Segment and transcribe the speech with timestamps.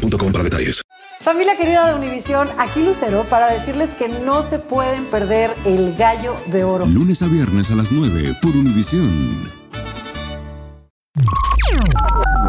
[0.00, 0.82] boostmobile.com para detalles.
[1.20, 6.34] Familia querida de Univisión, aquí Lucero para decirles que no se pueden perder el gallo
[6.46, 6.86] de oro.
[6.86, 9.60] Lunes a viernes a las 9 por Univisión.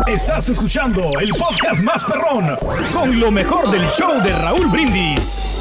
[0.08, 2.58] Estás escuchando el podcast más perrón
[2.94, 5.61] con lo mejor del show de Raúl Brindis.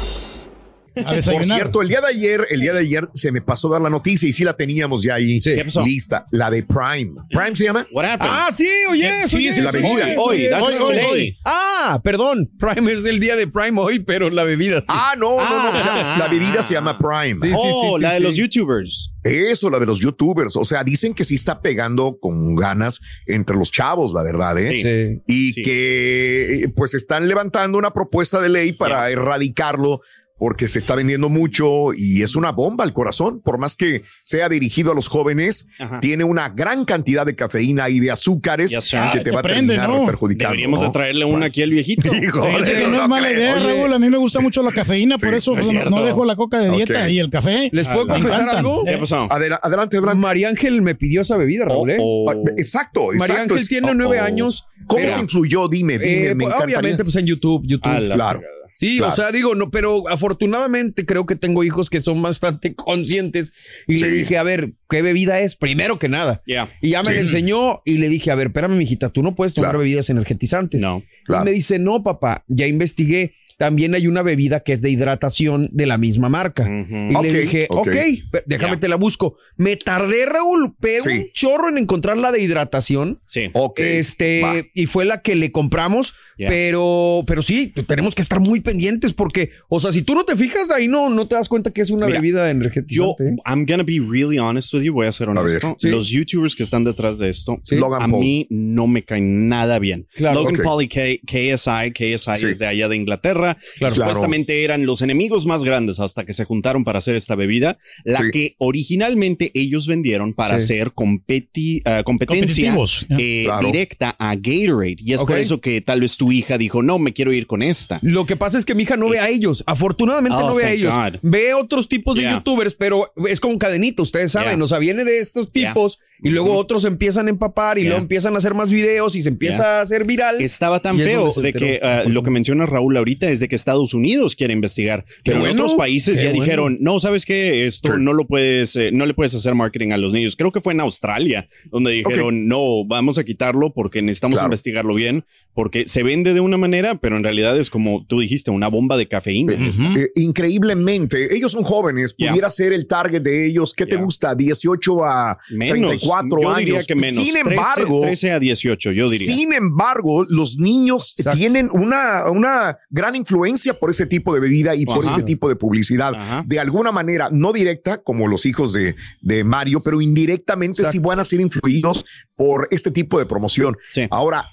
[1.03, 3.89] Por cierto, el día de ayer, el día de ayer se me pasó dar la
[3.89, 5.39] noticia y sí la teníamos ya ahí
[5.83, 7.13] lista, la de Prime.
[7.29, 7.87] ¿Prime se llama?
[8.19, 10.15] Ah, sí, oye, Sí, oye, es la bebida.
[10.17, 11.37] Hoy, Hoy, hoy.
[11.45, 14.87] Ah, perdón, Prime es el día de Prime hoy, pero la bebida sí.
[14.89, 15.79] Ah, no, no, no.
[15.79, 17.39] o sea, Ah, la bebida ah, se llama Prime.
[17.41, 18.23] Sí, sí, sí, Oh, sí, la de sí.
[18.23, 19.11] los YouTubers.
[19.23, 20.55] Eso, la de los YouTubers.
[20.55, 25.21] O sea, dicen que sí está pegando con ganas entre los chavos, la verdad, ¿eh?
[25.27, 25.33] Sí.
[25.33, 25.61] Y Sí.
[25.61, 30.01] que, eh, pues, están levantando una propuesta de ley para erradicarlo
[30.41, 33.41] porque se está vendiendo mucho y es una bomba al corazón.
[33.41, 35.99] Por más que sea dirigido a los jóvenes, Ajá.
[35.99, 38.99] tiene una gran cantidad de cafeína y de azúcares sir.
[39.13, 40.03] que Ah, te va a terminar ¿no?
[40.03, 40.53] perjudicando.
[40.53, 40.87] Deberíamos ¿no?
[40.87, 42.07] de traerle una aquí al viejito.
[42.15, 43.93] Híjole, Fíjate que no es mala idea, Oye, Raúl.
[43.93, 46.71] A mí me gusta mucho la cafeína, por eso es no, dejo la coca de
[46.71, 47.69] dieta y el café.
[47.71, 48.83] ¿Les puedo Me confesar algo?
[48.83, 49.27] ¿Qué pasó?
[49.31, 50.21] Adela- adelante, adelante.
[50.21, 51.97] María Ángel me pidió esa bebida, Raúl, ¿eh?
[52.01, 52.31] Oh, oh.
[52.31, 53.41] Ah, Exacto, María exacto.
[53.43, 54.23] Ángel Es- tiene oh, nueve oh.
[54.23, 54.65] años.
[54.87, 55.67] ¿Cómo se influyó?
[55.67, 57.83] Dime, dime, Eh, me pues, obviamente, pues en YouTube, YouTube.
[58.13, 58.39] Claro.
[58.39, 58.60] fregada.
[58.75, 59.13] Sí, Claro.
[59.13, 63.51] o sea, digo, no, pero afortunadamente creo que tengo hijos que son bastante conscientes
[63.87, 65.55] y le dije, a ver, ¿qué bebida es?
[65.55, 66.41] Primero que nada.
[66.45, 66.67] Yeah.
[66.81, 67.15] Y ya me Sí.
[67.15, 69.79] la enseñó y le dije, a ver, espérame, mijita, tú no puedes tomar Claro.
[69.79, 70.81] bebidas energetizantes.
[70.81, 71.03] No.
[71.25, 71.43] Claro.
[71.43, 73.33] Y me dice, no, papá, ya investigué.
[73.61, 76.63] También hay una bebida que es de hidratación de la misma marca.
[76.63, 76.95] Ujú.
[77.11, 77.95] Y Ok, le dije, ok, ok.
[78.31, 79.35] pe- déjame te la busco.
[79.55, 81.09] Me tardé, Raúl, pero Sí.
[81.11, 83.19] un chorro en encontrar la de hidratación.
[83.27, 83.51] Sí.
[83.53, 84.53] Ok, Este, va.
[84.73, 89.49] y fue la que le compramos, pero, pero sí, tenemos que estar muy pendientes porque,
[89.69, 91.91] o sea, si tú no te fijas ahí, no, no te das cuenta que es
[91.91, 93.29] una Mira, bebida Yo, energetizante.
[93.29, 93.35] ¿eh?
[93.45, 95.75] I'm gonna be really honest with you, voy a ser honesto.
[95.79, 95.89] Sí.
[95.89, 98.19] Los YouTubers que están detrás de esto, Logan a Paul.
[98.21, 100.07] mí no me caen nada bien.
[100.15, 100.39] Claro.
[100.39, 100.63] Logan Ok.
[100.63, 102.45] Paul y K- KSI, KSI Sí.
[102.47, 103.50] es de allá de Inglaterra.
[103.77, 103.93] Claro.
[103.95, 108.19] Supuestamente eran los enemigos más grandes hasta que se juntaron para hacer esta bebida, la
[108.19, 108.25] Sí.
[108.31, 110.65] que originalmente ellos vendieron para Sí.
[110.73, 112.75] hacer competi- ah, competencia
[113.17, 113.65] eh, Claro.
[113.67, 114.97] directa a Gatorade.
[114.99, 117.61] Y es por eso que tal vez tu hija dijo, no, me quiero ir con
[117.61, 117.99] esta.
[118.01, 119.63] Lo que pasa es que mi hija no ve a ellos.
[119.67, 120.93] Afortunadamente Oh, no ve a ellos.
[120.95, 121.19] God.
[121.21, 122.33] Ve otros tipos de Yeah.
[122.35, 124.55] youtubers, pero es como cadenita, ustedes saben.
[124.55, 124.63] Yeah.
[124.63, 127.89] O sea, viene de estos tipos y luego otros empiezan a empapar y Yeah.
[127.89, 129.79] luego empiezan a hacer más videos y se empieza Yeah.
[129.79, 130.41] a hacer viral.
[130.41, 131.65] Estaba tan feo de enteró.
[131.65, 135.45] que ah, lo que menciona Raúl ahorita es de que Estados Unidos quiere investigar, pero
[135.45, 136.43] en otros países ya bueno.
[136.43, 139.97] dijeron, no, sabes qué, esto no lo puedes, eh, no le puedes hacer marketing a
[139.97, 140.35] los niños.
[140.37, 144.47] Creo que fue en Australia donde dijeron, no, vamos a quitarlo porque necesitamos Claro.
[144.47, 148.51] investigarlo bien, porque se vende de una manera, pero en realidad es como tú dijiste,
[148.51, 149.53] una bomba de cafeína.
[149.53, 154.35] Eh, increíblemente, ellos son jóvenes, pudiera ser el target de ellos, ¿qué te gusta?
[154.35, 156.59] 18 a Menos, 34 yo años.
[156.59, 157.23] diría que menos.
[157.23, 159.35] Sin 13, embargo, 13 a 18, yo diría.
[159.35, 161.37] Sin embargo, los niños Exacto.
[161.37, 165.15] tienen una, una gran influencia por ese tipo de bebida y por Ajá.
[165.15, 166.13] ese tipo de publicidad.
[166.15, 166.43] Ajá.
[166.45, 171.19] De alguna manera, no directa, como los hijos de, de Mario, pero indirectamente sí van
[171.19, 173.75] a ser influidos por este tipo de promoción.
[173.89, 174.07] Sí.
[174.09, 174.45] Ahora,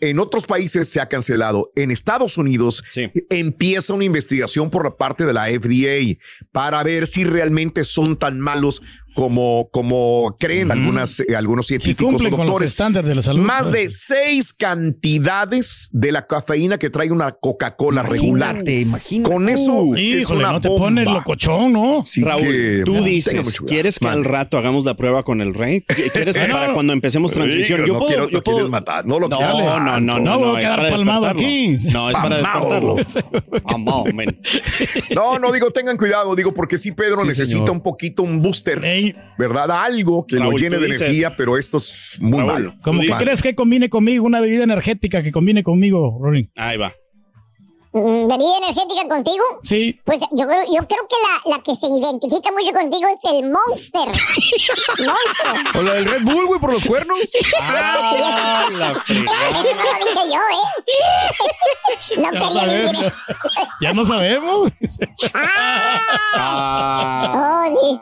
[0.00, 1.70] en otros países se ha cancelado.
[1.76, 3.10] En Estados Unidos Sí.
[3.30, 6.18] empieza una investigación por la parte de la FDA
[6.52, 8.82] para ver si realmente son tan malos
[9.14, 12.70] como, como creen algunas, eh, algunos Si científicos cumplen o con los doctores.
[12.70, 13.42] estándares de la salud.
[13.44, 14.00] Más de pues.
[14.06, 18.62] seis cantidades de la cafeína que trae una Coca-Cola regular.
[18.68, 19.34] Imagínate.
[19.34, 20.84] Con eso Uh, es híjole, una no te bomba.
[20.84, 22.00] pones locochón, ¿no?
[22.00, 23.58] Así Raúl, que, tú dices.
[23.66, 24.28] ¿quieres que al Mande.
[24.28, 25.82] rato hagamos la prueba con el rey?
[26.12, 26.74] ¿Quieres que No, para no.
[26.74, 27.80] cuando empecemos transmisión?
[27.82, 28.68] Híjole, Yo no puedo, quiero- yo no puedo.
[28.68, 31.78] matar, no lo no, quieres no, no, no, No, voy a quedar palmado aquí.
[31.90, 32.96] No, es para despertarlo.
[35.14, 38.80] No, no digo, tengan cuidado, digo, porque sí, Pedro Sí, necesita un poquito, un booster,
[39.38, 39.70] ¿verdad?
[39.70, 42.74] Algo que Raúl, lo llene de dices- energía, pero esto es muy Raúl, malo.
[42.82, 46.50] ¿Cómo que crees que combine conmigo una bebida energética que combine conmigo, Rory?
[46.56, 46.92] Ahí va.
[47.96, 49.44] Mm, ¿Bebida energética contigo?
[49.62, 50.00] Sí.
[50.04, 51.16] Pues yo creo, yo creo que
[51.48, 54.08] la, la que se identifica mucho contigo es el Monster.
[55.06, 55.78] Monster.
[55.78, 57.16] O la del Red Bull, güey, por los cuernos.
[57.66, 62.16] Ah, sí, eso, la eso no lo dije yo, ¿eh?
[62.20, 63.16] No Ya quería decir eso.
[63.80, 64.72] Ya no sabemos.
[66.36, 66.93] Oh,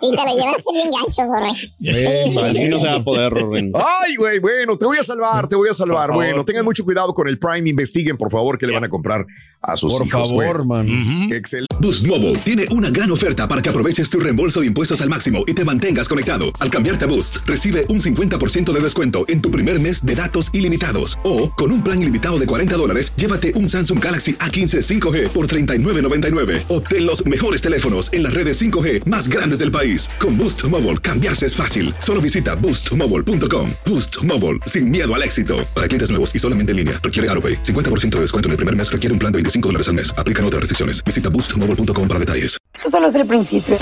[0.01, 2.51] sí, sí, te lo llevaste bien gacho, Borre.
[2.51, 3.73] Así no se va a poder, Rorren.
[3.75, 6.09] Ay, güey, bueno, te voy a salvar, te voy a salvar.
[6.09, 6.25] Por favor.
[6.25, 9.27] Bueno, tengan mucho cuidado con el Prime, investiguen, por favor, que le van a comprar
[9.61, 10.29] a sus Por hijos.
[10.29, 10.89] favor, güey.
[10.89, 11.33] man.
[11.33, 11.75] Excelente.
[11.81, 15.45] Boost Mobile tiene una gran oferta para que aproveches tu reembolso de impuestos al máximo
[15.47, 16.47] y te mantengas conectado.
[16.61, 20.51] Al cambiarte a Boost, recibe un 50% de descuento en tu primer mes de datos
[20.55, 21.19] ilimitados.
[21.25, 25.47] O, con un plan ilimitado de 40 dólares, llévate un Samsung Galaxy A15 5G por
[25.49, 26.65] $39.99.
[26.69, 29.82] Obtén los mejores teléfonos en las redes 5G más grandes del país.
[30.21, 31.93] Con Boost Mobile, cambiarse es fácil.
[31.99, 33.73] Solo visita boostmobile.com.
[33.85, 35.67] Boost Mobile, sin miedo al éxito.
[35.75, 37.65] Para clientes nuevos y solamente en línea, requiere AroPay.
[37.65, 40.15] 50% de descuento en el primer mes requiere un plan de 25 dólares al mes.
[40.17, 41.03] Aplican otras restricciones.
[41.03, 42.57] Visita boostmobile.com para detalles.
[42.73, 43.77] Esto solo es el principio.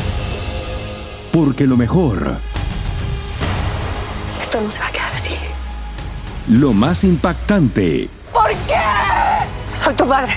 [1.32, 2.38] Porque lo mejor,
[4.42, 5.34] Esto no se va a quedar así.
[6.48, 9.76] lo más impactante, ¿Por qué?
[9.76, 10.32] Soy tu padre.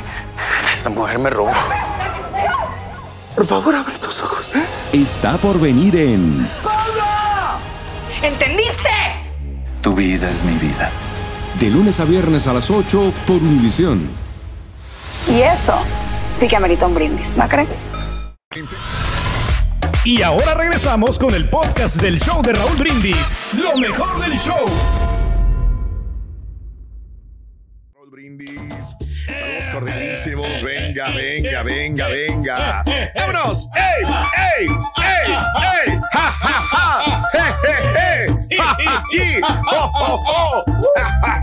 [0.73, 1.51] Esta mujer me robó.
[3.35, 4.49] Por favor, abre tus ojos.
[4.91, 6.47] está por venir en
[8.21, 8.89] ¿Entendiste?
[9.81, 10.89] Tu vida es mi vida.
[11.59, 14.07] De lunes a viernes a las 8 por Univisión.
[15.27, 15.77] Y eso
[16.31, 17.85] sí que amerita un brindis, ¿no crees?
[20.05, 23.35] Y ahora regresamos con el podcast del show de Raúl Brindis.
[23.53, 24.65] Lo mejor del show.
[30.25, 32.83] Venga, venga, venga, venga.
[33.13, 33.69] ¡Vámonos!
[33.75, 34.05] ¡Ey!
[34.05, 34.67] ¡Ey!
[34.97, 35.33] ¡Ey!
[35.85, 35.99] ¡Ey!
[36.13, 37.21] ¡Ja, ja, ja!
[37.33, 37.75] ¡Je, je,
[38.47, 38.55] je!
[38.55, 39.41] ¡Ja, ja, ji!
[39.65, 40.63] ¡Jo, jo, jo!
[40.95, 41.42] ¡Ja, ja,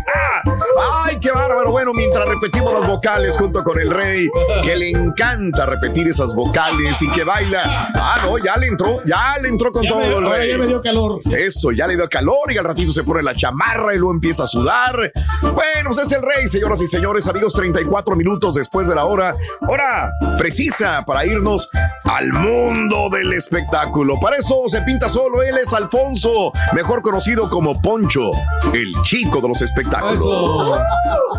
[2.24, 4.28] repetimos las vocales junto con el rey,
[4.62, 7.90] que le encanta repetir esas vocales y que baila.
[7.94, 10.50] Ah, no, ya le entró, ya le entró con Ya todo me- el rey.
[10.50, 11.20] ya me dio calor.
[11.36, 14.44] Eso, ya le dio calor y al ratito se pone la chamarra y luego empieza
[14.44, 15.12] a sudar.
[15.42, 15.56] Bueno,
[15.86, 19.34] pues es el rey, señoras y señores, amigos, 34 minutos después de la hora.
[19.68, 21.68] Hora precisa para irnos
[22.04, 24.18] al mundo del espectáculo.
[24.20, 28.30] Para eso se pinta solo, él es Alfonso, mejor conocido como Poncho,
[28.72, 30.20] el chico de los espectáculos.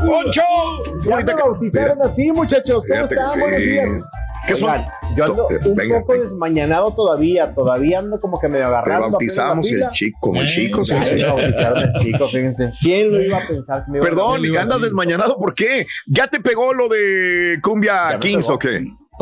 [0.06, 0.42] ¡Poncho!
[1.04, 2.86] Ya me bautizaron así, muchachos.
[2.88, 3.28] ¿Cómo que están?
[3.28, 3.40] sí.
[3.40, 3.90] Buenos días.
[4.48, 4.70] ¿Qué son?
[4.72, 7.54] Oigan, yo ando Eh, un venga, poco desmañanado todavía.
[7.54, 9.10] Todavía ando como que me Te agarrando.
[9.12, 10.84] bautizamos el chico, como el chico.
[10.84, 11.24] sí, sí.
[11.24, 12.74] bautizaron el chico, fíjense.
[12.82, 13.86] ¿Quién lo iba a pensar?
[13.86, 14.82] que me iba a- Perdón, a andas decir?
[14.86, 15.86] desmañanado, ¿por qué?
[16.08, 18.80] ¿Ya te pegó lo de Cumbia Kings o qué?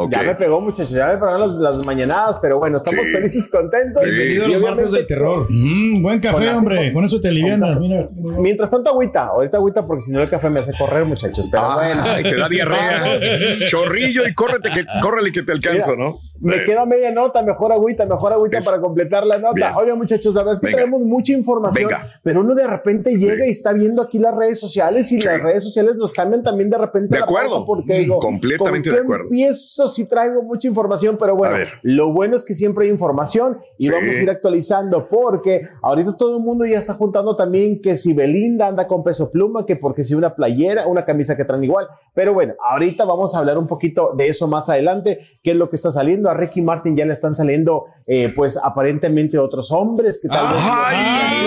[0.09, 0.91] Ya me pegó, muchachos.
[0.91, 3.11] Ya me pegaron las, las mañanadas, pero bueno, estamos Sí.
[3.11, 4.03] felices, contentos.
[4.03, 5.47] Bienvenido Y a los martes del terror.
[5.49, 6.93] Mm, buen café, hombre.
[6.93, 7.79] Con eso te alivianas.
[7.79, 8.05] Mira.
[8.15, 9.25] Mientras tanto, agüita.
[9.27, 11.47] Ahorita agüita, porque si no el café me hace correr, muchachos.
[11.51, 12.01] Pero bueno.
[12.05, 13.19] Ay, te da diarrea.
[13.67, 16.17] Chorrillo y córrete que, córrele que te alcanzo, Mira, ¿no?
[16.41, 18.71] Me queda media nota, mejor agüita, mejor agüita Eso.
[18.71, 19.53] para completar la nota.
[19.55, 19.69] Bien.
[19.75, 20.77] Oigan, muchachos, la verdad es que Venga.
[20.79, 22.07] tenemos mucha información, Venga.
[22.23, 25.27] pero uno de repente llega y está viendo aquí las redes sociales y Sí.
[25.27, 27.15] las redes sociales nos cambian también de repente.
[27.15, 27.65] De acuerdo.
[27.65, 29.23] Porque digo, Mm, completamente ¿con de acuerdo.
[29.25, 33.85] Empiezo si traigo mucha información, pero bueno, lo bueno es que siempre hay información y
[33.85, 33.91] Sí.
[33.91, 38.13] vamos a ir actualizando porque ahorita todo el mundo ya está juntando también que si
[38.13, 41.87] Belinda anda con peso pluma, que porque si una playera, una camisa que traen igual.
[42.13, 45.69] Pero bueno, ahorita vamos a hablar un poquito de eso más adelante, qué es lo
[45.69, 46.28] que está saliendo.
[46.29, 50.55] A Ricky Martin ya le están saliendo, eh, pues aparentemente otros hombres que tal vez
[50.61, 50.97] Ay,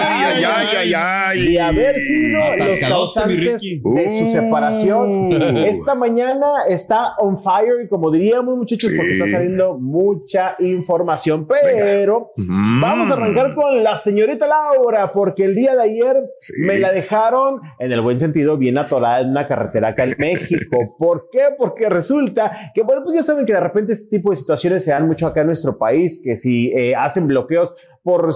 [0.03, 1.53] ay, ay, ay, ay.
[1.53, 4.33] de haber sido los causantes de su Uh.
[4.33, 5.33] separación.
[5.33, 8.97] Esta mañana está on fire, como diríamos, muchachos, Sí.
[8.97, 11.47] porque está saliendo mucha información.
[11.47, 12.81] Pero Mm.
[12.81, 16.53] vamos a arrancar con la señorita Laura, porque el día de ayer Sí.
[16.59, 20.77] me la dejaron, en el buen sentido, bien atorada en una carretera acá en México.
[20.99, 21.43] ¿Por qué?
[21.59, 24.91] Porque resulta que, bueno, pues ya saben que de repente este tipo de situaciones se
[24.91, 28.31] dan mucho acá en nuestro país, que si eh, hacen bloqueos por,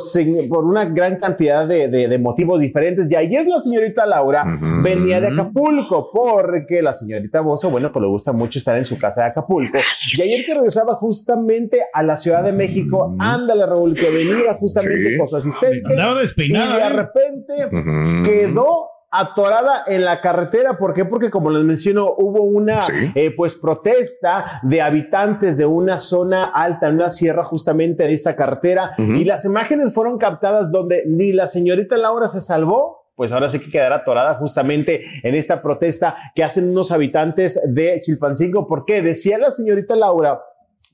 [0.49, 3.11] por una gran cantidad de, de- de motivos diferentes.
[3.11, 4.83] Y ayer la señorita Laura Ujú.
[4.85, 8.97] venía de Acapulco porque la señorita Bozo, bueno, pues le gusta mucho estar en su
[8.97, 9.77] casa de Acapulco.
[10.17, 15.11] Y ayer que regresaba justamente a la Ciudad de México, ándale Raúl, que venía justamente
[15.13, 15.19] Sí.
[15.19, 15.81] con su asistente.
[15.91, 16.87] Andaba Y de despeinada.
[16.87, 16.91] ¿eh?
[16.93, 18.23] repente Ujú.
[18.25, 18.89] quedó
[19.21, 20.77] atorada en la carretera.
[20.79, 21.05] ¿Por qué?
[21.05, 22.93] Porque como les menciono, hubo una Sí.
[23.15, 28.37] eh, pues protesta de habitantes de una zona alta, en una sierra justamente de esta
[28.37, 28.93] carretera.
[28.99, 33.05] Y las imágenes fueron captadas donde ni la señorita Laura se salvó.
[33.15, 37.99] Pues ahora sí que quedará atorada justamente en esta protesta que hacen unos habitantes de
[38.03, 38.67] Chilpancingo.
[38.67, 39.01] ¿Por qué?
[39.01, 40.39] Decía la señorita Laura,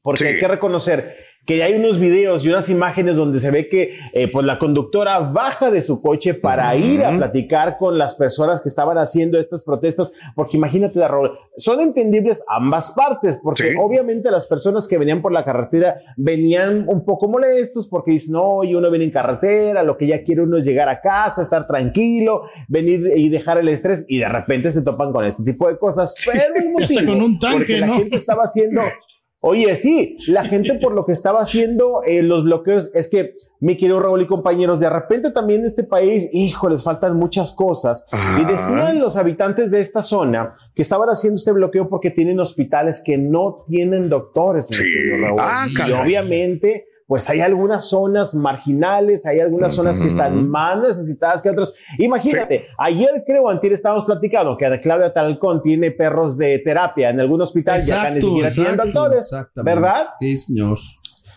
[0.02, 0.26] porque Sí.
[0.26, 4.29] hay que reconocer que hay unos videos y unas imágenes donde se ve que eh,
[4.29, 8.69] pues la conductora baja de su coche para ir a platicar con las personas que
[8.69, 11.11] estaban haciendo estas protestas, porque imagínate, la
[11.57, 17.05] son entendibles ambas partes, porque obviamente las personas que venían por la carretera venían un
[17.05, 20.59] poco molestos porque dicen, no, y uno viene en carretera, lo que ya quiere uno
[20.59, 24.83] es llegar a casa, estar tranquilo, venir y dejar el estrés, y de repente se
[24.83, 28.17] topan con este tipo de cosas, pero el motivo, con un tanque, porque la gente
[28.17, 28.83] estaba haciendo
[29.45, 33.77] Oye, sí, la gente por lo que estaba haciendo eh, los bloqueos es que, mi
[33.77, 38.07] querido Raúl y compañeros, de repente también en este país, hijo, les faltan muchas cosas.
[38.41, 43.03] Y decían los habitantes de esta zona que estaban haciendo este bloqueo porque tienen hospitales
[43.05, 44.69] que no tienen doctores.
[44.71, 45.41] Mi querido Raúl.
[45.41, 51.43] Ah, y obviamente pues hay algunas zonas marginales, hay algunas zonas que están más necesitadas
[51.43, 51.75] que otras.
[51.99, 57.43] Imagínate, ayer creo, antier estábamos platicando que Claudia Talcón tiene perros de terapia en algún
[57.43, 60.07] hospital y acá ni siquiera tienen doctores, ¿verdad?
[60.19, 60.79] Sí, señor.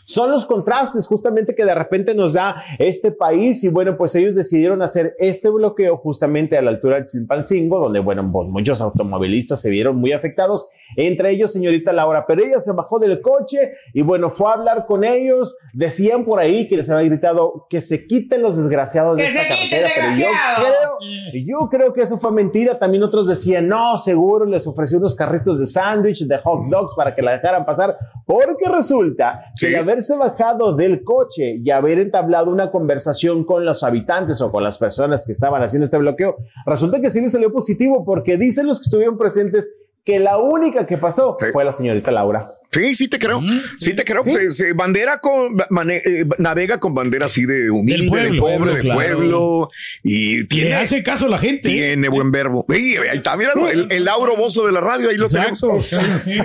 [0.07, 4.35] Son los contrastes justamente que de repente nos da este país y bueno, pues ellos
[4.35, 9.59] decidieron hacer este bloqueo justamente a la altura del Chilpancingo, donde bueno, pues muchos automovilistas
[9.59, 14.03] se vieron muy afectados, entre ellos señorita Laura, pero ella se bajó del coche y
[14.03, 18.05] bueno, fue a hablar con ellos, decían por ahí que les había gritado que se
[18.05, 22.77] quiten los desgraciados de esta carretera, pero yo creo, yo creo que eso fue mentira,
[22.77, 27.15] también otros decían, no, seguro les ofreció unos carritos de sándwich, de hot dogs para
[27.15, 27.97] que la dejaran pasar,
[28.27, 33.81] porque resulta que la haberse bajado del coche y haber entablado una conversación con los
[33.83, 36.35] habitantes o con las personas que estaban haciendo este bloqueo,
[36.65, 39.73] resulta que sí le salió positivo porque dicen los que estuvieron presentes
[40.03, 42.53] que la única que pasó fue la señorita Laura.
[42.71, 43.41] Sí, sí te creo.
[43.79, 44.21] Sí te creo.
[44.49, 45.57] Se, bandera con
[45.89, 49.69] eh, navega con bandera así de humilde, de pobre, de pueblo
[50.03, 51.69] y tiene hace caso la gente.
[51.69, 51.93] ¿eh?
[51.93, 52.65] Tiene buen verbo.
[52.69, 55.65] ahí está, míralo, el, el Lauro Bozo de la radio, ahí lo tenemos.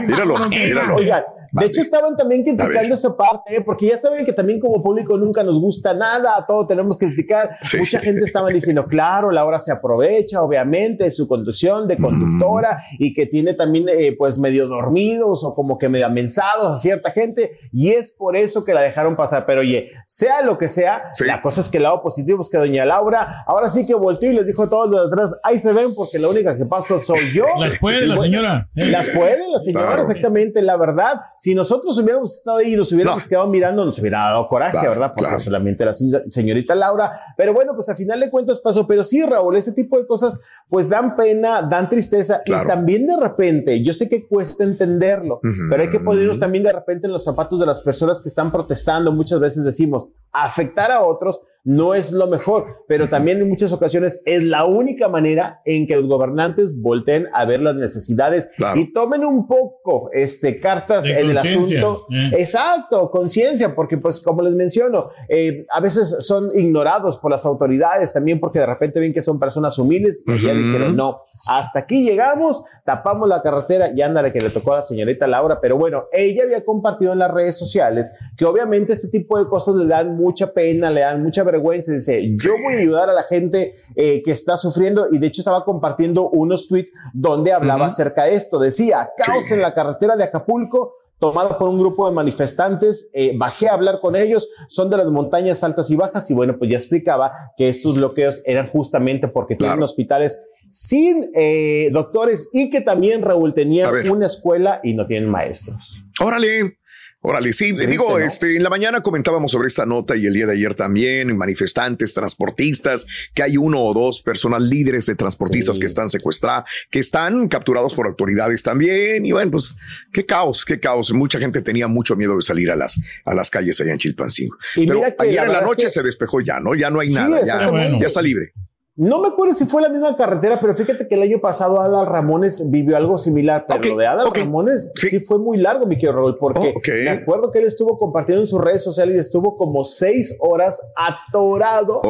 [0.06, 0.94] Míralo, míralo.
[0.94, 3.60] Oigan, de hecho, estaban también criticando esa parte, ¿eh?
[3.60, 7.50] porque ya saben que también como público nunca nos gusta nada, todo tenemos que criticar.
[7.78, 12.82] Mucha gente estaba diciendo, claro, la hora se aprovecha, obviamente, de su conducción de conductora
[12.98, 17.10] y que tiene también, eh, pues, medio dormidos o como que medio amensados a cierta
[17.10, 19.46] gente, y es por eso que la dejaron pasar.
[19.46, 22.58] Pero oye, sea lo que sea, la cosa es que el lado positivo es que
[22.58, 25.72] doña Laura ahora sí que volteó y les dijo a todos de atrás, ahí se
[25.72, 27.44] ven, porque la única que pasó soy yo.
[27.58, 28.68] Las puede la señora.
[28.74, 33.26] Las puede la señora, exactamente, la verdad si nosotros hubiéramos estado ahí y nos hubiéramos
[33.26, 35.14] quedado mirando, nos hubiera dado coraje, ¿verdad?
[35.16, 37.18] Porque solamente la señorita Laura.
[37.34, 38.86] Pero bueno, pues a final de cuentas pasó.
[38.86, 43.16] Pero sí, Raúl, ese tipo de cosas pues dan pena, dan tristeza y también de
[43.16, 47.24] repente, yo sé que cuesta entenderlo, pero hay que ponernos también de repente en los
[47.24, 49.10] zapatos de las personas que están protestando.
[49.10, 54.22] Muchas veces decimos, afectar a otros no es lo mejor, pero también en muchas ocasiones
[54.24, 59.24] es la única manera en que los gobernantes volteen a ver las necesidades y tomen
[59.24, 62.06] un poco este, cartas en el asunto.
[62.10, 62.30] Eh.
[62.38, 68.12] Exacto, conciencia, porque pues como les menciono, eh, a veces son ignorados por las autoridades
[68.12, 72.02] también porque de repente ven que son personas humildes y ya dijeron, no, hasta aquí
[72.02, 76.04] llegamos, tapamos la carretera y ándale que le tocó a la señorita Laura, pero bueno,
[76.12, 80.16] ella había compartido en las redes sociales que obviamente este tipo de cosas le dan
[80.16, 84.22] mucha pena, le dan mucha vergüenza, dice, yo voy a ayudar a la gente eh,
[84.22, 88.58] que está sufriendo y de hecho estaba compartiendo unos tweets donde hablaba acerca de esto,
[88.58, 93.68] decía, caos en la carretera de Acapulco, tomado por un grupo de manifestantes, eh, bajé
[93.68, 96.76] a hablar con ellos, son de las montañas altas y bajas y bueno, pues ya
[96.76, 103.22] explicaba que estos bloqueos eran justamente porque tienen hospitales sin eh, doctores y que también
[103.22, 106.04] Raúl tenía una escuela y no tienen maestros.
[106.20, 106.78] Órale,
[107.22, 110.54] Órale, sí, digo, este, en la mañana comentábamos sobre esta nota y el día de
[110.54, 116.08] ayer también, manifestantes, transportistas, que hay uno o dos personas líderes de transportistas que están
[116.08, 119.26] secuestrados, que están capturados por autoridades también.
[119.26, 119.74] Y bueno, pues
[120.14, 121.12] qué caos, qué caos.
[121.12, 124.56] Mucha gente tenía mucho miedo de salir a las, a las calles allá en Chilpancingo.
[124.74, 126.74] Pero ayer en la noche se despejó ya, ¿no?
[126.74, 128.54] Ya no hay nada, ya, ya está libre.
[129.02, 132.04] No me acuerdo si fue la misma carretera, pero fíjate que el año pasado Adal
[132.04, 135.20] Ramones vivió algo similar, pero lo de Adal Ramones sí.
[135.20, 138.60] fue muy largo, mi querido Raúl, porque me acuerdo que él estuvo compartiendo en sus
[138.60, 142.02] redes sociales y estuvo como seis horas atorado.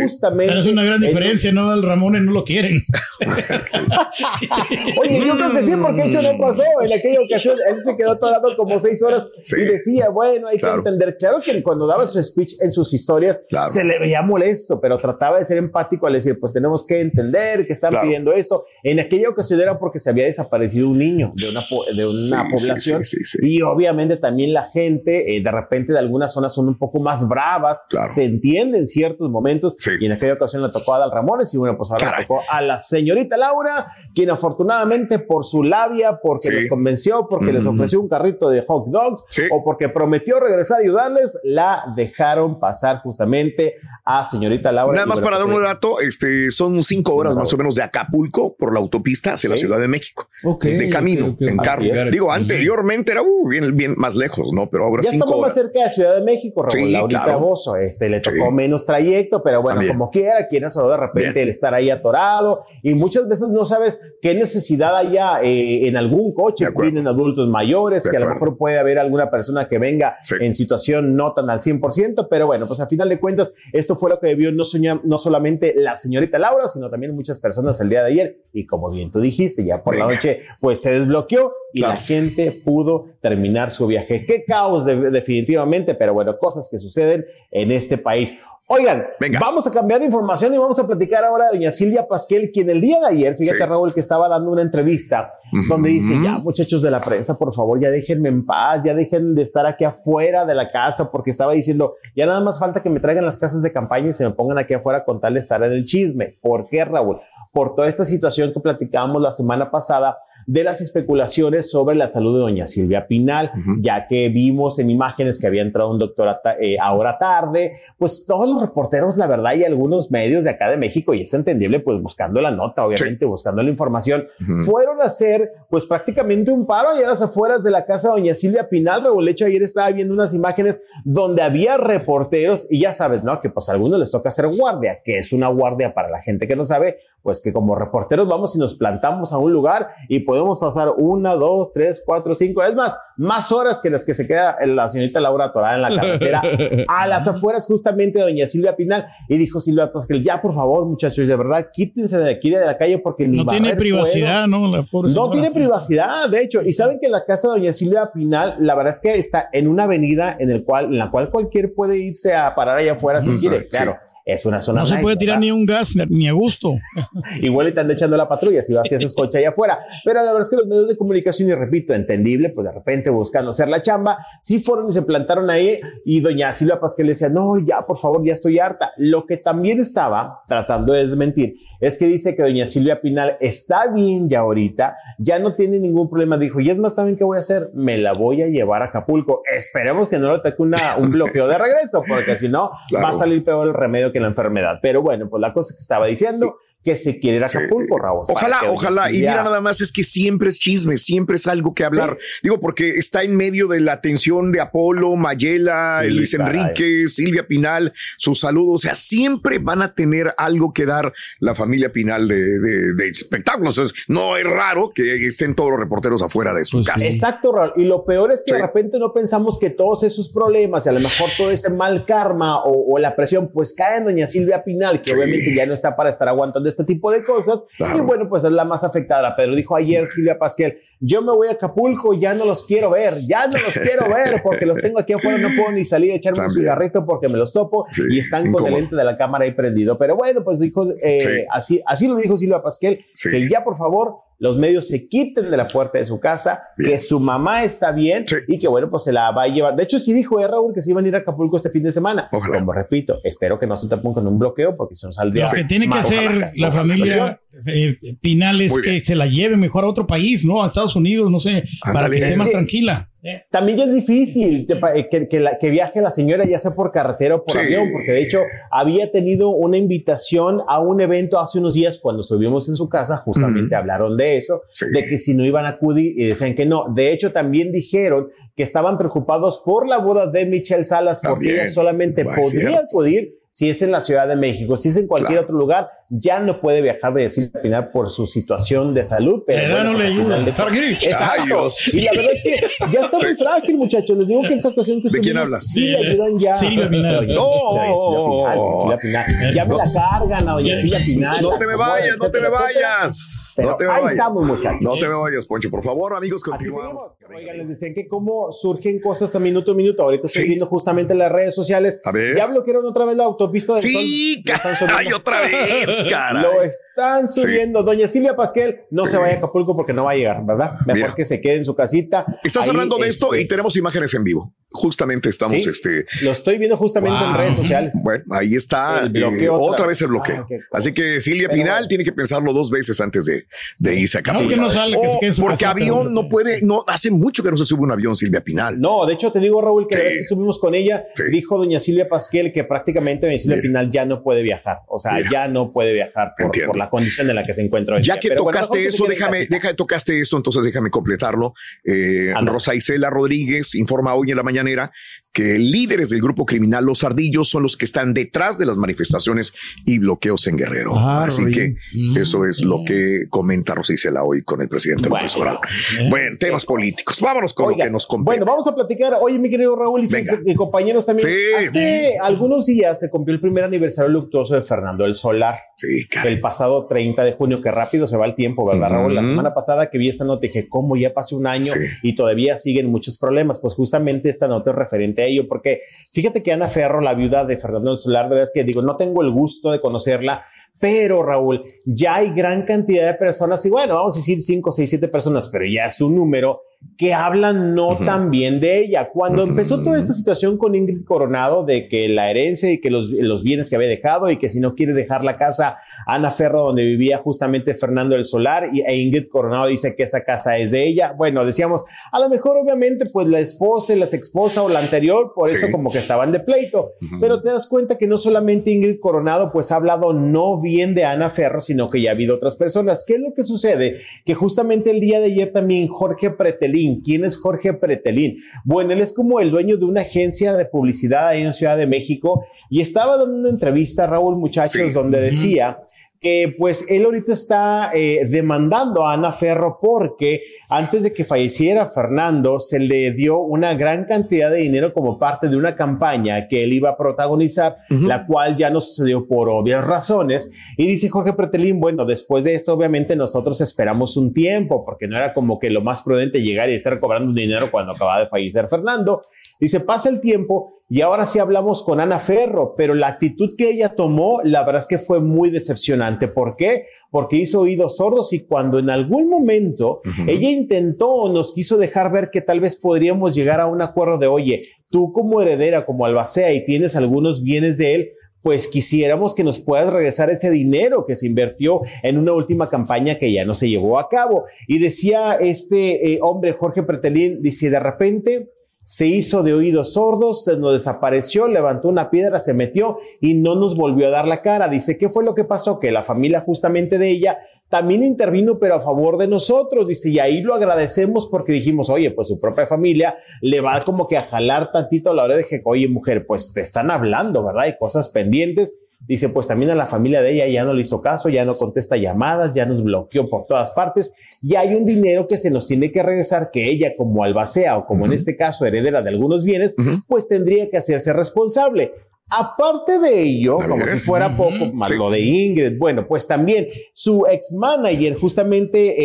[0.00, 0.46] Justamente.
[0.46, 1.62] Pero es una gran diferencia, ¿no?
[1.62, 2.80] Adal Ramones no lo quieren.
[5.00, 6.62] Oye, yo creo que sí, porque hecho no pasó.
[6.80, 10.66] En aquella ocasión él se quedó atorado como seis horas y decía, bueno, hay que
[10.68, 11.16] entender.
[11.18, 15.38] Claro que cuando daba su speech en sus historias se le veía molesto, pero trataba
[15.38, 18.06] de ser empático al decir, pues tenemos que entender que están Claro.
[18.06, 18.64] pidiendo esto.
[18.82, 22.44] En aquella ocasión era porque se había desaparecido un niño de una, po- de una
[22.44, 23.38] Sí, población sí, sí, sí.
[23.42, 27.26] y obviamente también la gente, eh, de repente de algunas zonas son un poco más
[27.28, 28.08] bravas, Claro.
[28.12, 31.58] se entiende en ciertos momentos y en aquella ocasión le tocó a Adal Ramones y
[31.58, 36.50] bueno, pues ahora le tocó a la señorita Laura, quien afortunadamente por su labia, porque
[36.50, 37.74] los convenció, porque les Ujú.
[37.74, 43.00] ofreció un carrito de hot dogs o porque prometió regresar a ayudarles, la dejaron pasar
[43.02, 43.74] justamente
[44.04, 44.94] a señorita Laura.
[44.94, 47.74] Nada más bueno, para dar pues, un dato, este, son cinco horas más o menos
[47.74, 49.60] de Acapulco por la autopista hacia la Sí.
[49.62, 50.28] Ciudad de México.
[50.44, 51.82] Ok, de camino, en carro.
[52.10, 54.68] Digo, anteriormente era uh, bien, bien más lejos, ¿no?
[54.70, 56.72] Pero ahora Ya cinco estamos más cerca de Ciudad de México, Raúl.
[56.78, 57.40] Sí, ahorita claro.
[57.40, 58.52] Bozo, este, le tocó Sí.
[58.54, 59.96] menos trayecto, pero bueno, También.
[59.98, 61.42] como quiera, quiera solo de repente Bien.
[61.44, 66.32] el estar ahí atorado y muchas veces no sabes qué necesidad haya eh, en algún
[66.34, 66.66] coche.
[66.80, 70.34] Vienen adultos mayores, De que a lo mejor puede haber alguna persona que venga Sí.
[70.40, 74.10] en situación no tan al 100%, pero bueno, pues a final de cuentas, esto fue
[74.10, 77.88] lo que debió no, soñar, no solamente la señorita Laura, sino también muchas personas el
[77.88, 78.38] día de ayer.
[78.52, 81.94] Y como bien tú dijiste, ya por la noche, pues se desbloqueó y Claro.
[81.94, 84.24] la gente pudo terminar su viaje.
[84.26, 88.38] Qué caos de- definitivamente, pero bueno, cosas que suceden en este país.
[88.68, 89.38] Oigan, Venga.
[89.38, 92.68] vamos a cambiar de información y vamos a platicar ahora de doña Silvia Pasquel, quien
[92.68, 93.64] el día de ayer, fíjate Sí.
[93.64, 95.32] Raúl, que estaba dando una entrevista
[95.68, 99.36] donde dice, ya muchachos de la prensa, por favor, ya déjenme en paz, ya dejen
[99.36, 102.90] de estar aquí afuera de la casa, porque estaba diciendo, ya nada más falta que
[102.90, 105.40] me traigan las casas de campaña y se me pongan aquí afuera con tal de
[105.40, 106.36] estar en el chisme.
[106.42, 107.20] ¿Por qué, Raúl?
[107.52, 112.34] Por toda esta situación que platicábamos la semana pasada de las especulaciones sobre la salud
[112.34, 113.76] de doña Silvia Pinal, Ujú.
[113.80, 116.28] ya que vimos en imágenes que había entrado un doctor
[116.60, 120.76] eh, ahora tarde, pues todos los reporteros, la verdad, y algunos medios de acá de
[120.76, 124.62] México, y es entendible, pues buscando la nota, obviamente, buscando la información, Ujú.
[124.62, 128.20] fueron a hacer, pues prácticamente un paro allá a las afueras de la casa de
[128.20, 129.04] doña Silvia Pinal.
[129.28, 133.40] Hecho, ayer estaba viendo unas imágenes donde había reporteros, y ya sabes, ¿no?
[133.40, 136.46] Que pues a algunos les toca hacer guardia, que es una guardia para la gente
[136.46, 140.20] que no sabe, pues que como reporteros vamos y nos plantamos a un lugar y
[140.36, 144.26] podemos pasar una, dos, tres, cuatro, cinco, es más, más horas que las que se
[144.26, 146.42] queda la señorita Laura atorada en la carretera
[146.88, 150.84] a las afueras justamente de doña Silvia Pinal y dijo Silvia Pascal, ya por favor
[150.86, 154.68] muchachos, de verdad, quítense de aquí de la calle porque No tiene privacidad, ¿no?
[154.68, 156.62] La pobre no tiene privacidad, de hecho.
[156.62, 159.68] Y saben que la casa de Doña Silvia Pinal, la verdad es que está en
[159.68, 163.22] una avenida en, el cual, en la cual cualquier puede irse a parar allá afuera
[163.22, 163.62] si quiere.
[163.62, 163.68] sí.
[163.70, 164.80] Claro, es una zona.
[164.80, 165.40] No se nice, puede tirar ¿verdad?
[165.40, 166.74] ni un gas ni a gusto.
[167.40, 169.78] Igual le están echando la patrulla si vas y haces coche allá afuera.
[170.04, 173.08] Pero la verdad es que los medios de comunicación, y repito, entendible, pues de repente
[173.10, 175.78] buscando hacer la chamba, sí fueron y se plantaron ahí.
[176.04, 178.92] Y doña Silvia Pasquel le decía, no, ya, por favor, ya estoy harta.
[178.96, 183.86] Lo que también estaba tratando de desmentir es que dice que doña Silvia Pinal está
[183.92, 186.36] bien ya ahorita, ya no tiene ningún problema.
[186.36, 187.70] Dijo, y es más, ¿saben qué voy a hacer?
[187.74, 189.42] Me la voy a llevar a Acapulco.
[189.56, 193.04] Esperemos que no le toque una, un bloqueo de regreso, porque si no, Claro.
[193.04, 194.78] va a salir peor el remedio que la enfermedad.
[194.82, 197.58] Pero bueno, pues la cosa que estaba diciendo que se quiere ir a Sí.
[197.58, 198.26] Acapulco, Raúl.
[198.28, 199.10] Ojalá, ojalá.
[199.10, 202.16] Y mira, nada más es que siempre es chisme, siempre es algo que hablar.
[202.44, 206.60] Digo, porque está en medio de la atención de Apolo, Mayela, Sí, Luis caray.
[206.60, 208.74] Enrique, Silvia Pinal, su salud.
[208.74, 213.08] O sea, siempre van a tener algo que dar la familia Pinal de, de- de
[213.08, 213.76] espectáculos.
[213.76, 217.00] Entonces, no es raro que estén todos los reporteros afuera de su Pues casa.
[217.00, 217.06] sí.
[217.08, 217.72] Exacto, Raúl.
[217.76, 218.56] Y lo peor es que Sí.
[218.56, 222.04] de repente no pensamos que todos esos problemas y a lo mejor todo ese mal
[222.06, 225.16] karma o, o la presión, pues cae en doña Silvia Pinal, que Sí.
[225.16, 227.64] obviamente ya no está para estar aguantando este tipo de cosas.
[227.76, 227.98] Claro.
[227.98, 229.34] Y bueno, pues es la más afectada.
[229.34, 233.14] Pero dijo ayer Silvia Pasquel, yo me voy a Acapulco, ya no los quiero ver,
[233.26, 236.16] ya no los quiero ver porque los tengo aquí afuera, no puedo ni salir a
[236.16, 239.16] echarme un cigarrito porque me los topo Sí, y están con el lente de la
[239.16, 239.96] cámara ahí prendido.
[239.98, 241.28] Pero bueno, pues dijo, eh, Sí.
[241.50, 243.30] así, así lo dijo Silvia Pasquel, Sí.
[243.30, 246.90] que ya por favor los medios se quiten de la puerta de su casa, Bien.
[246.92, 248.36] que su mamá está bien Sí.
[248.48, 249.76] y que bueno, pues se la va a llevar.
[249.76, 251.82] De hecho, sí dijo eh, Raúl que se iban a ir a Acapulco este fin
[251.82, 252.28] de semana.
[252.32, 252.58] Ojalá.
[252.58, 255.44] Como repito, espero que no se tapen con un bloqueo porque si no saldría.
[255.46, 259.84] Lo que tiene que hacer la familia eh, Pinal es que se la lleve mejor
[259.84, 260.62] a otro país, ¿no?
[260.62, 263.10] A Estados Unidos, no sé, para que esté Es más que- tranquila.
[263.50, 266.58] También ya es difícil que, pa- eh, que, que la- que viaje la señora ya
[266.58, 267.58] sea por carretera o por Sí.
[267.58, 272.22] avión, porque de hecho había tenido una invitación a un evento hace unos días cuando
[272.22, 273.76] estuvimos en su casa, justamente Ujú.
[273.76, 274.86] hablaron de eso, Sí.
[274.92, 276.86] de que si no iban a acudir y decían que no.
[276.94, 281.54] De hecho, también dijeron que estaban preocupados por la boda de Michelle Salas porque También.
[281.56, 285.38] ella solamente podría acudir si es en la Ciudad de México, si es en cualquier
[285.38, 285.44] Claro.
[285.46, 289.44] otro lugar, ya no puede viajar de Silvia Pinal por su situación de salud.
[289.46, 290.84] Pero La edad bueno, no pues, le al final ayuda.
[290.84, 291.06] de-.
[291.06, 291.68] Exacto.
[291.68, 291.98] Ay.
[291.98, 294.18] Y la verdad es que ya está muy frágil, muchachos.
[294.18, 295.66] Les digo que esa ocasión que ¿De quién hablas?
[295.72, 296.52] Sí, le ayudan ya.
[296.52, 297.26] Silvia Pinal.
[297.26, 298.98] Doña- No.
[299.00, 299.54] Pinal.
[299.54, 300.90] Ya me la cargan a doña Sí.
[301.06, 301.36] Pinal.
[301.42, 303.54] No te me vayas, no te me vayas.
[303.58, 304.12] No te me ahí vayas.
[304.12, 304.78] estamos, muchachos.
[304.82, 305.70] No te me vayas, Poncho.
[305.70, 307.12] Por favor, amigos, continuamos.
[307.34, 310.02] Oigan, les decían que cómo surgen cosas a minuto a minuto.
[310.02, 310.48] Ahorita estoy Sí.
[310.50, 312.02] viendo justamente en las redes sociales.
[312.04, 312.36] A ver.
[312.36, 314.88] Ya bloquearon otra vez la autoridad autopista del Sí, Sol.
[314.88, 316.42] Caray, otra vez, caray.
[316.42, 317.82] Lo están subiendo.
[317.82, 320.74] Doña Silvia Pasquel, no se vaya a Acapulco porque no va a llegar, ¿verdad?
[320.86, 321.14] Mejor Mira.
[321.14, 322.26] que se quede en su casita.
[322.42, 324.52] Estás Ahí, hablando de esto este, y tenemos imágenes en vivo.
[324.70, 326.04] Justamente estamos, Sí, este.
[326.22, 327.94] Lo estoy viendo justamente en redes sociales.
[328.04, 329.00] Bueno, ahí está.
[329.00, 330.00] El bloqueo eh, otra otra vez.
[330.02, 330.42] el bloqueo.
[330.42, 330.62] Cosa.
[330.72, 331.88] Así que Silvia Pero Pinal bueno.
[331.88, 333.46] tiene que pensarlo dos veces antes de,
[333.78, 334.56] de irse a Acapulco.
[334.56, 337.10] no salga, que se O quede en su porque casita, avión no puede, no, hace
[337.10, 338.80] mucho que no se sube un avión Silvia Pinal.
[338.80, 340.04] No, de hecho te digo, Raúl, que la Sí.
[340.06, 341.22] vez que estuvimos con ella, Sí.
[341.30, 344.78] dijo doña Silvia Pasquel que prácticamente Pinal ya no puede viajar.
[344.88, 345.30] O sea, Mira.
[345.30, 348.20] ya no puede viajar por, la condición en la que se encuentra hoy Ya día.
[348.20, 351.54] que Pero tocaste eso, déjame, deja, tocaste esto, entonces déjame completarlo.
[351.84, 352.32] Eh.
[352.44, 354.92] Rosa Isela Rodríguez informa hoy en la mañanera
[355.36, 359.52] que líderes del grupo criminal Los Ardillos son los que están detrás de las manifestaciones
[359.84, 360.94] y bloqueos en Guerrero.
[360.96, 362.16] Ah, Así que Mm.
[362.16, 365.60] eso es lo que comenta Rosa Isela hoy con el presidente Bueno, López Obrador.
[366.08, 367.20] Bueno, temas políticos.
[367.20, 368.38] Vámonos con Oiga, lo que nos compete.
[368.38, 369.18] Bueno, vamos a platicar.
[369.20, 370.08] Oye, mi querido Raúl
[370.46, 371.28] y, compañeros también.
[371.28, 371.66] Sí.
[371.66, 375.58] Hace algunos días se cumplió el primer aniversario luctuoso de Fernando el Solar.
[375.76, 376.32] Sí, caray.
[376.32, 379.14] El pasado 30 de junio, que rápido se va el tiempo, ¿verdad, Raúl?
[379.14, 381.80] La semana pasada que vi esta nota dije, ¿cómo ya pasó un año Sí.
[382.02, 383.60] y todavía siguen muchos problemas?
[383.60, 387.44] Pues justamente esta nota es referente a ello, porque fíjate que Ana Ferro, la viuda
[387.44, 390.44] de Fernando del Solar, de verdad es que digo, no tengo el gusto de conocerla,
[390.78, 394.90] pero Raúl, ya hay gran cantidad de personas, y bueno, vamos a decir 5, 6,
[394.90, 396.60] 7 personas, pero ya es un número
[396.96, 399.10] que hablan no tan bien de ella.
[399.12, 403.10] Cuando empezó toda esta situación con Ingrid Coronado de que la herencia y que los,
[403.10, 406.62] los bienes que había dejado y que si no quiere dejar la casa Ana Ferro
[406.62, 410.70] donde vivía justamente Fernando del Solar y, e Ingrid Coronado dice que esa casa es
[410.70, 411.12] de ella.
[411.12, 415.50] Bueno, decíamos, a lo mejor obviamente pues la esposa, la esposa o la anterior, por
[415.50, 416.92] eso como que estaban de pleito.
[417.20, 421.04] Pero te das cuenta que no solamente Ingrid Coronado pues ha hablado no bien de
[421.04, 423.04] Ana Ferro, sino que ya ha habido otras personas.
[423.06, 424.00] ¿Qué es lo que sucede?
[424.24, 426.30] Que justamente el día de ayer también Jorge
[426.66, 428.38] Pretelín, ¿quién es Jorge Pretelín?
[428.64, 431.86] Bueno, él es como el dueño de una agencia de publicidad ahí en Ciudad de
[431.86, 434.90] México y estaba dando una entrevista a Raúl Muchachos Sí.
[434.92, 435.78] donde decía
[436.26, 441.86] que pues él ahorita está eh, demandando a Ana Ferro porque antes de que falleciera
[441.86, 446.64] Fernando se le dio una gran cantidad de dinero como parte de una campaña que
[446.64, 450.50] él iba a protagonizar, la cual ya no sucedió por obvias razones.
[450.76, 455.16] Y dice Jorge Pretelín, bueno, después de esto obviamente nosotros esperamos un tiempo porque no
[455.16, 458.66] era como que lo más prudente llegar y estar cobrando dinero cuando acaba de fallecer
[458.66, 459.22] Fernando.
[459.58, 463.70] Dice, pasa el tiempo y ahora sí hablamos con Ana Ferro, pero la actitud que
[463.70, 466.28] ella tomó, la verdad es que fue muy decepcionante.
[466.28, 466.86] ¿Por qué?
[467.10, 472.12] Porque hizo oídos sordos y cuando en algún momento ella intentó o nos quiso dejar
[472.12, 476.06] ver que tal vez podríamos llegar a un acuerdo de, oye, tú como heredera, como
[476.06, 478.10] albacea y tienes algunos bienes de él,
[478.42, 483.18] pues quisiéramos que nos puedas regresar ese dinero que se invirtió en una última campaña
[483.18, 484.44] que ya no se llevó a cabo.
[484.68, 488.52] Y decía este eh, hombre, Jorge Pretelín, dice, de repente
[488.86, 493.56] se hizo de oídos sordos, se nos desapareció, levantó una piedra, se metió y no
[493.56, 494.68] nos volvió a dar la cara.
[494.68, 495.80] Dice, ¿qué fue lo que pasó?
[495.80, 499.88] Que la familia justamente de ella también intervino, pero a favor de nosotros.
[499.88, 504.06] Dice, y ahí lo agradecemos porque dijimos, oye, pues su propia familia le va como
[504.06, 507.42] que a jalar tantito a la hora de que, oye, mujer, pues te están hablando,
[507.42, 507.64] ¿verdad?
[507.64, 508.78] Hay cosas pendientes.
[509.08, 511.56] Dice, pues también a la familia de ella ya no le hizo caso, ya no
[511.56, 515.66] contesta llamadas, ya nos bloqueó por todas partes y hay un dinero que se nos
[515.66, 519.44] tiene que regresar que ella como albacea o como en este caso heredera de algunos
[519.44, 519.76] bienes,
[520.08, 521.92] pues tendría que hacerse responsable.
[522.28, 524.96] Aparte de ello, como si fuera poco, más Sí.
[524.96, 528.96] lo de Ingrid, bueno, pues también su ex manager, justamente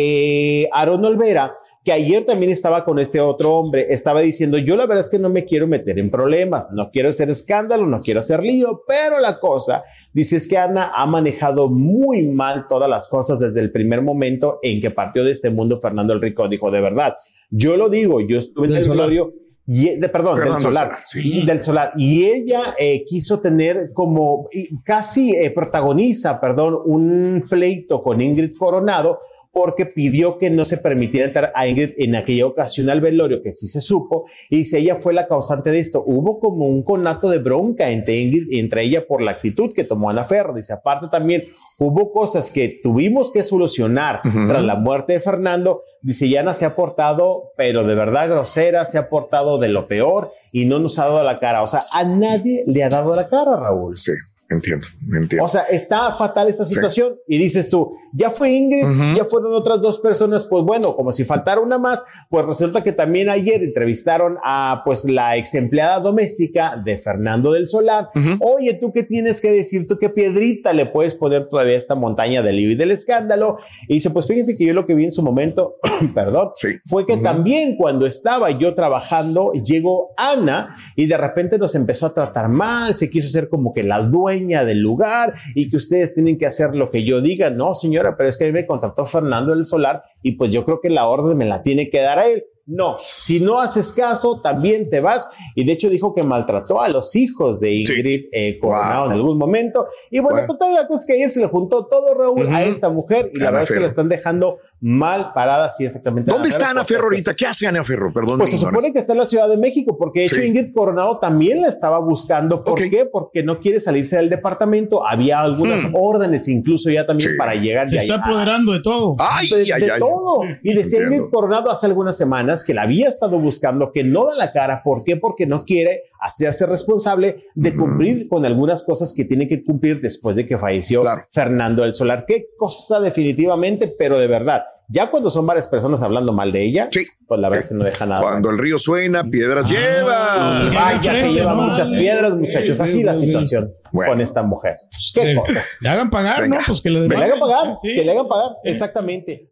[0.62, 1.54] eh, Aaron Olvera,
[1.84, 5.18] que ayer también estaba con este otro hombre, estaba diciendo, yo la verdad es que
[5.18, 9.18] no me quiero meter en problemas, no quiero hacer escándalo, no quiero hacer lío, pero
[9.18, 13.72] la cosa, dice es que Ana ha manejado muy mal todas las cosas desde el
[13.72, 17.16] primer momento en que partió de este mundo Fernando el Rico, dijo, de verdad,
[17.50, 19.08] yo lo digo, yo estuve en el solar.
[19.08, 19.34] velorio
[19.66, 21.46] y, de, perdón, del solar, Solar, sí.
[21.46, 21.92] del solar.
[21.96, 24.48] Y ella eh, quiso tener como,
[24.84, 29.20] casi eh, protagoniza, perdón, un pleito con Ingrid Coronado
[29.52, 33.52] porque pidió que no se permitiera entrar a Ingrid en aquella ocasión al velorio, que
[33.52, 36.02] sí se supo, y dice, ella fue la causante de esto.
[36.06, 39.84] Hubo como un conato de bronca entre Ingrid y entre ella por la actitud que
[39.84, 40.54] tomó Ana Ferro.
[40.54, 41.44] Dice, aparte también
[41.78, 45.82] hubo cosas que tuvimos que solucionar tras la muerte de Fernando.
[46.00, 50.32] Dice, Yana se ha portado, pero de verdad grosera, se ha portado de lo peor
[50.50, 51.62] y no nos ha dado la cara.
[51.62, 53.96] O sea, a nadie le ha dado la cara, Raúl.
[53.98, 54.12] Sí,
[54.48, 55.44] entiendo, entiendo.
[55.44, 56.74] O sea, está fatal esta Sí.
[56.74, 61.12] situación y dices tú, ya fue Ingrid, ya fueron otras dos personas, pues bueno, como
[61.12, 66.00] si faltara una más, pues resulta que también ayer entrevistaron a pues la ex empleada
[66.00, 68.08] doméstica de Fernando del Solar.
[68.40, 69.86] Oye, ¿tú qué tienes que decir?
[69.86, 73.58] ¿Tú qué piedrita le puedes poner todavía a esta montaña del lío y del escándalo?
[73.88, 75.76] Y dice, pues fíjense que yo lo que vi en su momento,
[76.14, 76.50] perdón,
[76.84, 82.14] fue que también cuando estaba yo trabajando, llegó Ana y de repente nos empezó a
[82.14, 86.38] tratar mal, se quiso hacer como que la dueña del lugar y que ustedes tienen
[86.38, 87.50] que hacer lo que yo diga.
[87.50, 90.64] No, señora, pero es que a mí me contrató Fernando del Solar y pues yo
[90.64, 92.44] creo que la orden me la tiene que dar a él.
[92.64, 95.30] No, si no haces caso, también te vas.
[95.56, 99.36] Y de hecho dijo que maltrató a los hijos de Ingrid eh, Coronado en algún
[99.36, 99.88] momento.
[100.10, 102.88] Y bueno, total, la cosa es que ayer se le juntó todo Raúl a esta
[102.88, 106.32] mujer y la verdad es que la están dejando mal parada, sí, exactamente.
[106.32, 107.36] ¿Dónde está Ana Ferro ahorita?
[107.36, 108.12] ¿Qué hace Ana Ferro?
[108.12, 108.36] Perdón.
[108.38, 111.18] Pues se supone que está en la Ciudad de México, porque de hecho Ingrid Coronado
[111.18, 112.64] también la estaba buscando.
[112.64, 113.08] ¿Por qué?
[113.10, 115.06] Porque no quiere salirse del departamento.
[115.06, 117.88] Había algunas órdenes incluso ya también para llegar.
[117.88, 119.14] Se está apoderando de todo.
[119.20, 120.00] Ay, de, ay, de ay.
[120.00, 120.42] todo.
[120.62, 121.14] Y decía entiendo.
[121.14, 124.82] Ingrid Coronado hace algunas semanas que la había estado buscando, que no da la cara.
[124.82, 125.16] ¿Por qué?
[125.16, 130.36] Porque no quiere hacerse responsable de cumplir con algunas cosas que tiene que cumplir después
[130.36, 132.24] de que falleció Fernando del Solar.
[132.26, 134.62] Qué cosa definitivamente, pero de verdad.
[134.88, 136.90] Ya cuando son varias personas hablando mal de ella,
[137.26, 138.20] pues la verdad es que no deja nada.
[138.20, 140.58] Cuando el río suena, piedras lleva.
[140.78, 142.78] Ay, ya se lleva muchas piedras, muchachos.
[142.80, 144.76] Así la situación con esta mujer.
[145.14, 145.70] Qué cosas.
[145.80, 146.58] Le hagan pagar, Venga.
[146.58, 146.64] ¿no?
[146.66, 147.94] Pues que le le hagan pagar, Sí.
[147.94, 149.51] que le hagan pagar, exactamente.